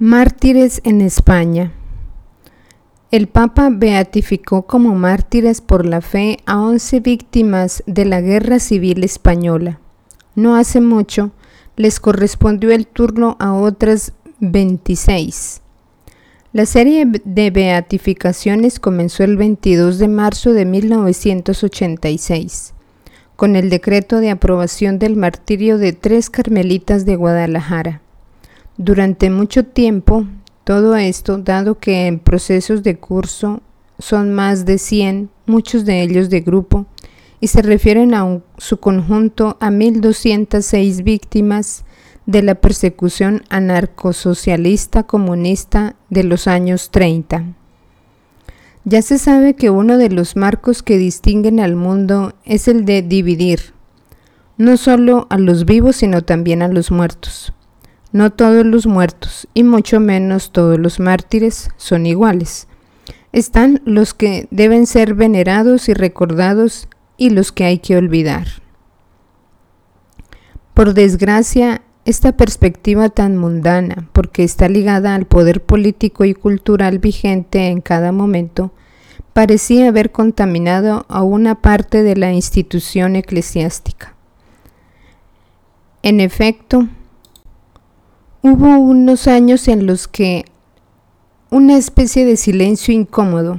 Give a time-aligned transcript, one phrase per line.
[0.00, 1.72] Mártires en España.
[3.10, 9.02] El Papa beatificó como mártires por la fe a 11 víctimas de la Guerra Civil
[9.02, 9.80] Española.
[10.36, 11.32] No hace mucho
[11.74, 15.62] les correspondió el turno a otras 26.
[16.52, 22.72] La serie de beatificaciones comenzó el 22 de marzo de 1986,
[23.34, 28.00] con el decreto de aprobación del martirio de tres carmelitas de Guadalajara.
[28.78, 30.24] Durante mucho tiempo,
[30.62, 33.60] todo esto, dado que en procesos de curso
[33.98, 36.86] son más de 100, muchos de ellos de grupo,
[37.40, 41.84] y se refieren a su conjunto a 1.206 víctimas
[42.24, 47.46] de la persecución anarcosocialista comunista de los años 30.
[48.84, 53.02] Ya se sabe que uno de los marcos que distinguen al mundo es el de
[53.02, 53.74] dividir,
[54.56, 57.52] no solo a los vivos, sino también a los muertos.
[58.12, 62.66] No todos los muertos, y mucho menos todos los mártires, son iguales.
[63.32, 68.46] Están los que deben ser venerados y recordados y los que hay que olvidar.
[70.72, 77.66] Por desgracia, esta perspectiva tan mundana, porque está ligada al poder político y cultural vigente
[77.66, 78.72] en cada momento,
[79.34, 84.14] parecía haber contaminado a una parte de la institución eclesiástica.
[86.02, 86.88] En efecto,
[88.40, 90.44] Hubo unos años en los que
[91.50, 93.58] una especie de silencio incómodo,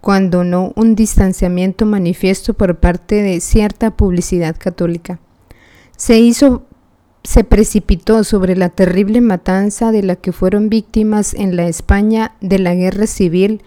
[0.00, 5.18] cuando no un distanciamiento manifiesto por parte de cierta publicidad católica,
[5.96, 6.62] se hizo
[7.24, 12.60] se precipitó sobre la terrible matanza de la que fueron víctimas en la España de
[12.60, 13.60] la Guerra Civil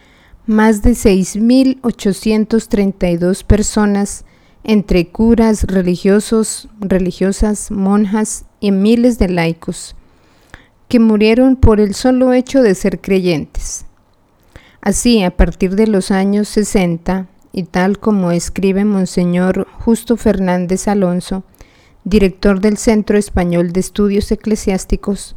[0.45, 4.23] más de 6.832 personas
[4.63, 9.97] entre curas, religiosos, religiosas, monjas y miles de laicos
[10.93, 13.87] que murieron por el solo hecho de ser creyentes.
[14.79, 21.45] Así, a partir de los años 60, y tal como escribe Monseñor Justo Fernández Alonso,
[22.03, 25.35] director del Centro Español de Estudios Eclesiásticos,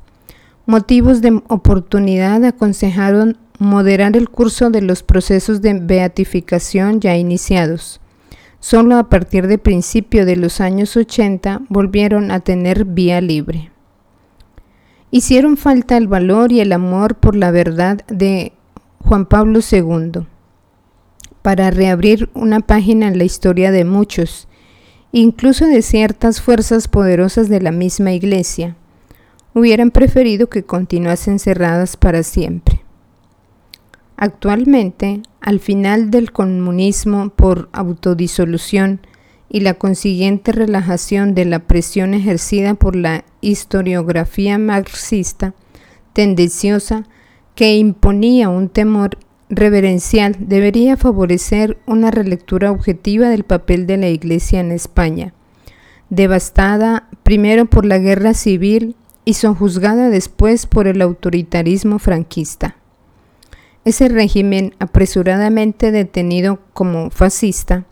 [0.67, 8.03] motivos de oportunidad aconsejaron moderar el curso de los procesos de beatificación ya iniciados.
[8.61, 13.71] Solo a partir de principio de los años 80 volvieron a tener vía libre
[15.11, 18.53] hicieron falta el valor y el amor por la verdad de
[19.01, 20.27] Juan Pablo II
[21.43, 24.49] para reabrir una página en la historia de muchos,
[25.13, 28.77] incluso de ciertas fuerzas poderosas de la misma Iglesia.
[29.55, 32.83] Hubieran preferido que continuasen cerradas para siempre.
[34.17, 39.01] Actualmente, al final del comunismo por autodisolución,
[39.49, 45.55] y la consiguiente relajación de la presión ejercida por la historiografía marxista
[46.13, 47.05] tendenciosa
[47.55, 49.19] que imponía un temor
[49.49, 55.33] reverencial debería favorecer una relectura objetiva del papel de la Iglesia en España,
[56.11, 62.77] devastada primero por la guerra civil y sojuzgada después por el autoritarismo franquista.
[63.85, 67.85] Ese régimen apresuradamente detenido como fascista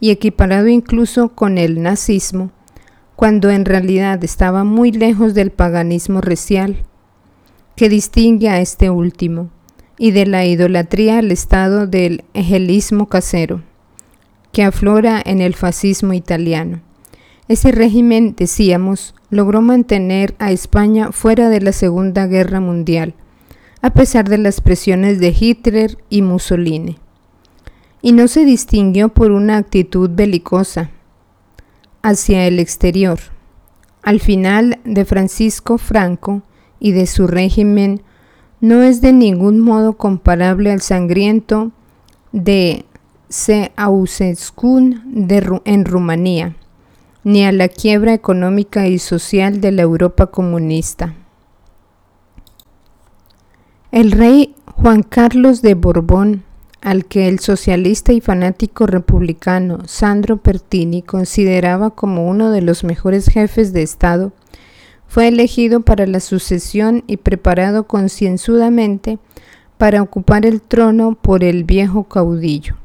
[0.00, 2.50] y equiparado incluso con el nazismo,
[3.14, 6.84] cuando en realidad estaba muy lejos del paganismo racial,
[7.76, 9.50] que distingue a este último,
[9.98, 13.62] y de la idolatría al estado del egelismo casero,
[14.52, 16.80] que aflora en el fascismo italiano.
[17.48, 23.14] Ese régimen, decíamos, logró mantener a España fuera de la Segunda Guerra Mundial,
[23.82, 26.98] a pesar de las presiones de Hitler y Mussolini
[28.02, 30.90] y no se distinguió por una actitud belicosa
[32.02, 33.18] hacia el exterior.
[34.02, 36.42] Al final de Francisco Franco
[36.78, 38.02] y de su régimen
[38.60, 41.72] no es de ningún modo comparable al sangriento
[42.32, 42.84] de
[43.28, 44.78] Ceausescu
[45.64, 46.56] en Rumanía,
[47.24, 51.14] ni a la quiebra económica y social de la Europa comunista.
[53.92, 56.44] El rey Juan Carlos de Borbón
[56.80, 63.26] al que el socialista y fanático republicano Sandro Pertini consideraba como uno de los mejores
[63.26, 64.32] jefes de Estado,
[65.06, 69.18] fue elegido para la sucesión y preparado concienzudamente
[69.76, 72.76] para ocupar el trono por el viejo caudillo.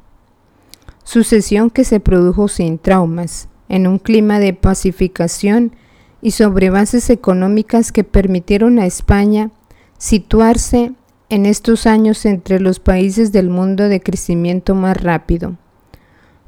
[1.04, 5.74] Sucesión que se produjo sin traumas, en un clima de pacificación
[6.22, 9.52] y sobre bases económicas que permitieron a España
[9.98, 10.94] situarse
[11.30, 15.56] en estos años entre los países del mundo de crecimiento más rápido.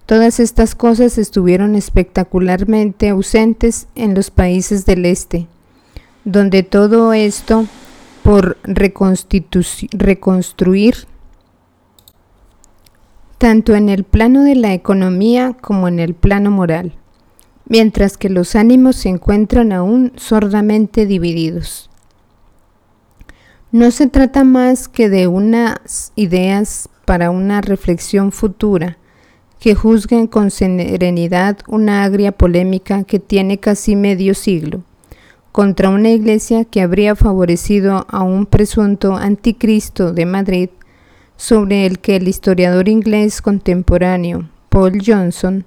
[0.06, 5.48] Todas estas cosas estuvieron espectacularmente ausentes en los países del este,
[6.24, 7.66] donde todo esto
[8.24, 10.96] por reconstruir
[13.38, 16.94] tanto en el plano de la economía como en el plano moral,
[17.66, 21.87] mientras que los ánimos se encuentran aún sordamente divididos.
[23.72, 28.98] No se trata más que de unas ideas para una reflexión futura
[29.60, 34.84] que juzguen con serenidad una agria polémica que tiene casi medio siglo
[35.52, 40.70] contra una iglesia que habría favorecido a un presunto anticristo de Madrid
[41.36, 45.66] sobre el que el historiador inglés contemporáneo Paul Johnson,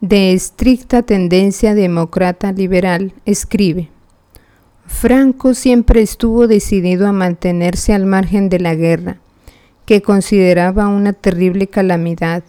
[0.00, 3.90] de estricta tendencia demócrata liberal, escribe,
[4.86, 9.18] Franco siempre estuvo decidido a mantenerse al margen de la guerra,
[9.86, 12.42] que consideraba una terrible calamidad,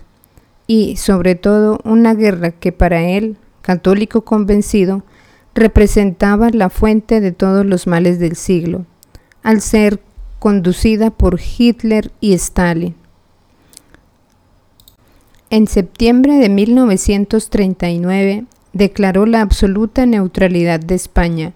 [0.68, 5.04] y, sobre todo, una guerra que para él, católico convencido,
[5.54, 8.86] representaba la fuente de todos los males del siglo,
[9.44, 10.02] al ser
[10.40, 12.96] conducida por Hitler y Stalin.
[15.50, 21.54] En septiembre de 1939 declaró la absoluta neutralidad de España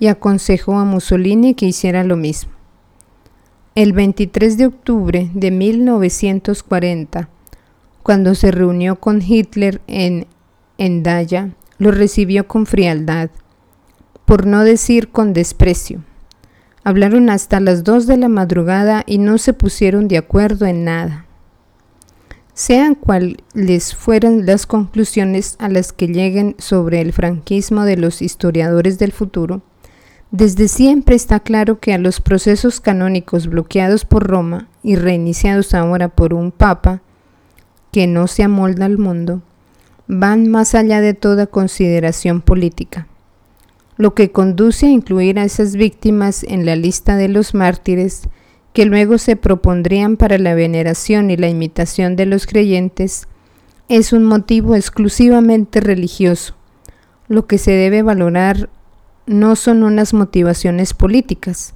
[0.00, 2.50] y aconsejó a Mussolini que hiciera lo mismo.
[3.76, 7.28] El 23 de octubre de 1940,
[8.02, 10.26] cuando se reunió con Hitler en
[10.78, 13.30] Endaya, lo recibió con frialdad,
[14.24, 16.02] por no decir con desprecio.
[16.82, 21.26] Hablaron hasta las dos de la madrugada y no se pusieron de acuerdo en nada.
[22.54, 28.98] Sean cuales fueran las conclusiones a las que lleguen sobre el franquismo de los historiadores
[28.98, 29.62] del futuro,
[30.30, 36.08] desde siempre está claro que a los procesos canónicos bloqueados por Roma y reiniciados ahora
[36.08, 37.02] por un papa
[37.92, 39.42] que no se amolda al mundo,
[40.06, 43.06] van más allá de toda consideración política
[44.00, 48.22] lo que conduce a incluir a esas víctimas en la lista de los mártires
[48.72, 53.28] que luego se propondrían para la veneración y la imitación de los creyentes,
[53.90, 56.54] es un motivo exclusivamente religioso.
[57.28, 58.70] Lo que se debe valorar
[59.26, 61.74] no son unas motivaciones políticas,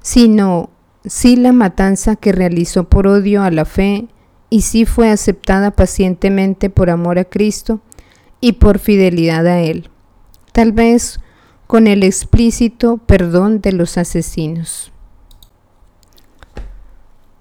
[0.00, 0.70] sino
[1.04, 4.08] si la matanza que realizó por odio a la fe
[4.50, 7.80] y si fue aceptada pacientemente por amor a Cristo
[8.40, 9.88] y por fidelidad a Él.
[10.52, 11.20] Tal vez
[11.66, 14.92] con el explícito perdón de los asesinos.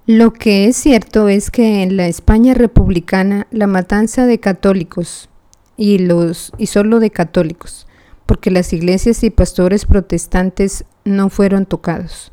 [0.06, 5.30] Lo que es cierto es que en la España republicana la matanza de católicos
[5.78, 7.88] y los y solo de católicos,
[8.30, 12.32] porque las iglesias y pastores protestantes no fueron tocados.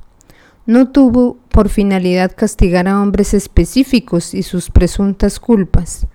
[0.67, 6.07] No tuvo por finalidad castigar a hombres específicos y sus presuntas culpas.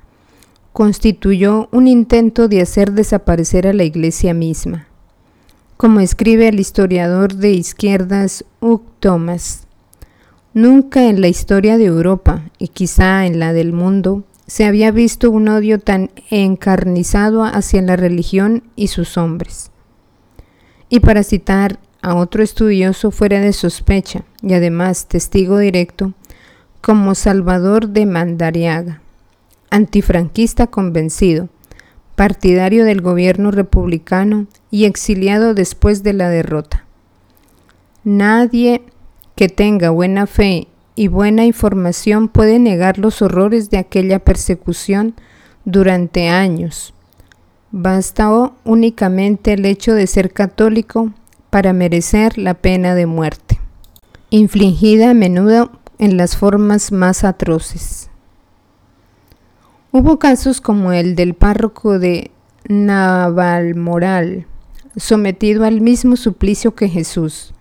[0.71, 4.85] Constituyó un intento de hacer desaparecer a la iglesia misma
[5.77, 9.65] como escribe el historiador de izquierdas Hugh Thomas.
[10.53, 15.31] Nunca en la historia de Europa, y quizá en la del mundo, se había visto
[15.31, 19.70] un odio tan encarnizado hacia la religión y sus hombres.
[20.93, 26.13] Y para citar a otro estudioso fuera de sospecha y además testigo directo,
[26.81, 29.01] como Salvador de Mandariaga,
[29.69, 31.47] antifranquista convencido,
[32.17, 36.83] partidario del gobierno republicano y exiliado después de la derrota.
[38.03, 38.81] Nadie
[39.35, 45.13] que tenga buena fe y buena información puede negar los horrores de aquella persecución
[45.63, 46.93] durante años.
[47.73, 51.13] Bastó únicamente el hecho de ser católico
[51.49, 53.61] para merecer la pena de muerte,
[54.29, 58.09] infligida a menudo en las formas más atroces.
[59.93, 62.31] Hubo casos como el del párroco de
[62.67, 64.47] Navalmoral,
[64.97, 67.53] sometido al mismo suplicio que Jesús,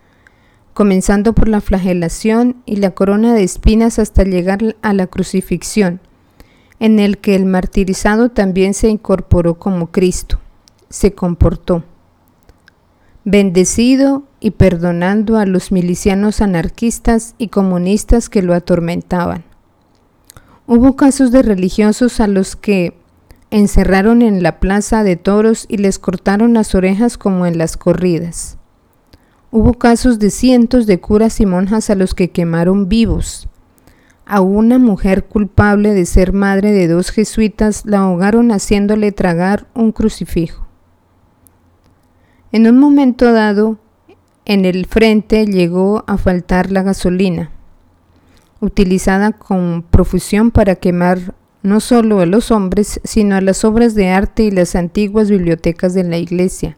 [0.73, 6.01] comenzando por la flagelación y la corona de espinas hasta llegar a la crucifixión,
[6.81, 10.39] en el que el martirizado también se incorporó como Cristo,
[10.89, 11.83] se comportó,
[13.23, 19.43] bendecido y perdonando a los milicianos anarquistas y comunistas que lo atormentaban.
[20.65, 22.95] Hubo casos de religiosos a los que
[23.51, 28.57] encerraron en la plaza de toros y les cortaron las orejas como en las corridas.
[29.51, 33.47] Hubo casos de cientos de curas y monjas a los que quemaron vivos.
[34.25, 39.91] A una mujer culpable de ser madre de dos jesuitas la ahogaron haciéndole tragar un
[39.91, 40.67] crucifijo.
[42.51, 43.77] En un momento dado,
[44.45, 47.51] en el frente llegó a faltar la gasolina
[48.61, 54.09] utilizada con profusión para quemar no solo a los hombres, sino a las obras de
[54.09, 56.77] arte y las antiguas bibliotecas de la iglesia.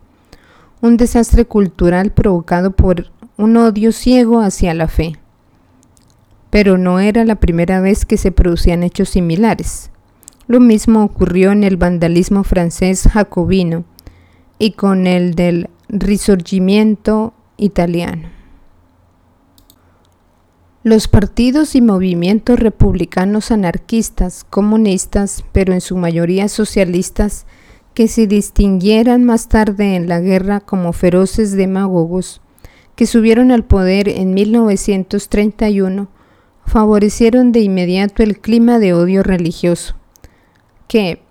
[0.81, 5.13] Un desastre cultural provocado por un odio ciego hacia la fe.
[6.53, 9.89] Pero no era la primera vez que se producían hechos similares.
[10.45, 13.85] Lo mismo ocurrió en el vandalismo francés jacobino
[14.59, 18.29] y con el del risorgimiento italiano.
[20.83, 27.47] Los partidos y movimientos republicanos anarquistas, comunistas, pero en su mayoría socialistas,
[27.95, 32.41] que se distinguieran más tarde en la guerra como feroces demagogos,
[32.95, 36.09] que subieron al poder en 1931,
[36.65, 39.95] favorecieron de inmediato el clima de odio religioso,
[40.87, 41.21] que,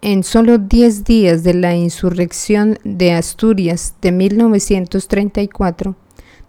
[0.00, 5.96] en solo 10 días de la insurrección de Asturias de 1934,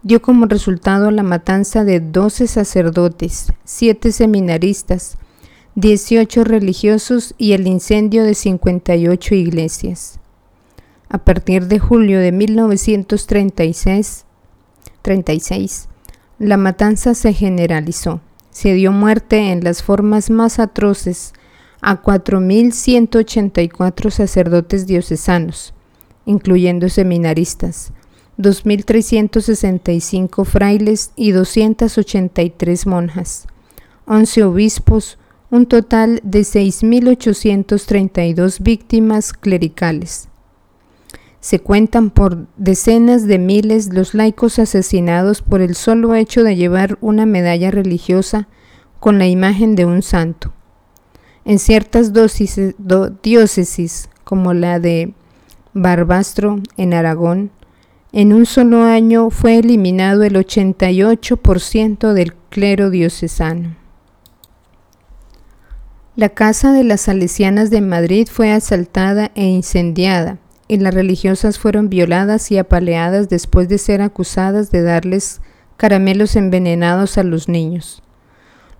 [0.01, 5.17] dio como resultado la matanza de 12 sacerdotes, 7 seminaristas,
[5.75, 10.19] 18 religiosos y el incendio de 58 iglesias.
[11.09, 14.25] A partir de julio de 1936,
[15.01, 15.89] 36,
[16.39, 18.21] la matanza se generalizó.
[18.49, 21.31] Se dio muerte en las formas más atroces
[21.81, 25.73] a 4.184 sacerdotes diocesanos,
[26.25, 27.93] incluyendo seminaristas,
[28.37, 33.47] 2.365 frailes y 283 monjas,
[34.05, 35.17] 11 obispos,
[35.49, 40.29] un total de 6.832 víctimas clericales.
[41.43, 46.97] Se cuentan por decenas de miles los laicos asesinados por el solo hecho de llevar
[47.01, 48.47] una medalla religiosa
[49.01, 50.53] con la imagen de un santo.
[51.43, 55.15] En ciertas diócesis, como la de
[55.73, 57.51] Barbastro en Aragón,
[58.13, 63.75] en un solo año fue eliminado el 88% del clero diocesano.
[66.15, 71.89] La casa de las salesianas de Madrid fue asaltada e incendiada, y las religiosas fueron
[71.89, 75.41] violadas y apaleadas después de ser acusadas de darles
[75.77, 78.01] caramelos envenenados a los niños.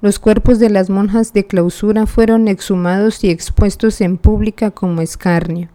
[0.02, 5.70] Los cuerpos de las monjas de clausura fueron exhumados y expuestos en pública como escarnio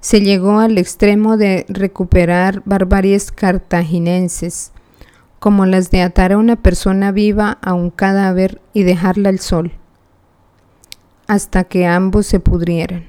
[0.00, 4.72] se llegó al extremo de recuperar barbaries cartaginenses,
[5.38, 9.72] como las de atar a una persona viva a un cadáver y dejarla al sol,
[11.26, 13.06] hasta que ambos se pudrieran.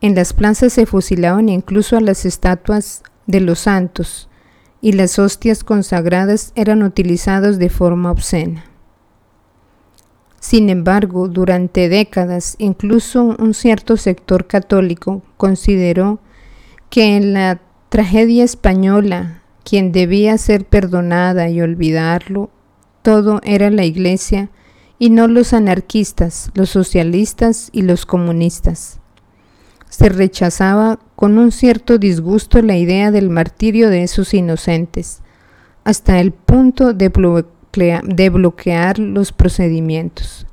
[0.00, 4.28] En las plazas se fusilaban incluso a las estatuas de los santos,
[4.80, 8.66] y las hostias consagradas eran utilizadas de forma obscena.
[10.40, 16.20] Sin embargo, durante décadas, incluso un cierto sector católico consideró
[16.90, 22.50] que en la tragedia española, quien debía ser perdonada y olvidarlo,
[23.00, 24.50] todo era la Iglesia
[24.98, 29.00] y no los anarquistas, los socialistas y los comunistas.
[29.96, 35.22] Se rechazaba con un cierto disgusto la idea del martirio de esos inocentes,
[35.84, 37.10] hasta el punto de
[38.28, 40.48] bloquear los procedimientos.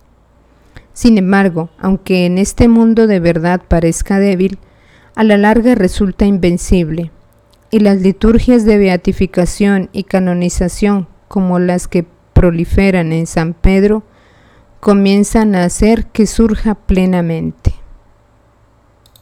[0.93, 4.59] Sin embargo, aunque en este mundo de verdad parezca débil,
[5.15, 7.09] a la larga resulta invencible,
[7.71, 14.03] y las liturgias de beatificación y canonización como las que proliferan en San Pedro
[14.79, 17.80] comienzan a hacer que surja plenamente.